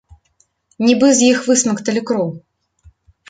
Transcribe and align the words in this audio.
Нібы 0.85 1.07
з 1.19 1.27
іх 1.33 1.37
высмакталі 1.49 2.01
кроў. 2.13 2.29